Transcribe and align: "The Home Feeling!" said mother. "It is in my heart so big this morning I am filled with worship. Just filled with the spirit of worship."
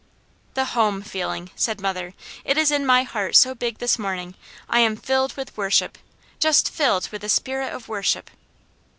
"The 0.55 0.65
Home 0.73 1.03
Feeling!" 1.03 1.51
said 1.55 1.79
mother. 1.79 2.15
"It 2.43 2.57
is 2.57 2.71
in 2.71 2.87
my 2.87 3.03
heart 3.03 3.35
so 3.35 3.53
big 3.53 3.77
this 3.77 3.99
morning 3.99 4.33
I 4.67 4.79
am 4.79 4.95
filled 4.97 5.37
with 5.37 5.55
worship. 5.55 5.95
Just 6.39 6.71
filled 6.71 7.09
with 7.09 7.21
the 7.21 7.29
spirit 7.29 7.71
of 7.71 7.87
worship." 7.87 8.31